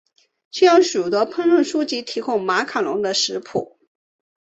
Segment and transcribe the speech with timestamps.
[0.49, 3.77] 现在有许多烹饪书籍提供马卡龙的食谱。